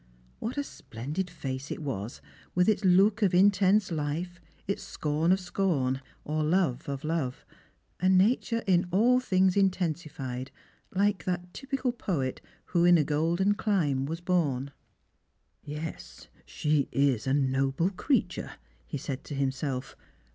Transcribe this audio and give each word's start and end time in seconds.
"What 0.39 0.57
a 0.57 0.63
splendid 0.63 1.29
face 1.29 1.69
it 1.69 1.83
was, 1.83 2.21
with 2.55 2.67
ita 2.67 2.87
look 2.87 3.21
of 3.21 3.35
intense 3.35 3.91
hfe, 3.91 4.29
its 4.67 4.81
scorn 4.81 5.31
of 5.31 5.39
scorn, 5.39 6.01
or 6.25 6.43
love 6.43 6.89
of 6.89 7.03
love; 7.03 7.45
a 7.99 8.07
natui 8.07 8.61
e 8.61 8.63
in 8.73 8.87
all 8.89 9.19
thinfTs 9.21 9.55
intensified, 9.55 10.49
like 10.91 11.25
that 11.25 11.53
typical 11.53 11.91
poet 11.91 12.41
who 12.65 12.83
in 12.83 12.97
a 12.97 13.03
golden 13.03 13.53
chnne 13.53 14.07
was 14.07 14.21
born." 14.21 14.71
Yes, 15.63 16.29
she 16.47 16.89
is 16.91 17.27
a 17.27 17.33
noble 17.35 17.91
creature," 17.91 18.53
he 18.87 18.97
said 18.97 19.23
to 19.25 19.35
himself. 19.35 19.95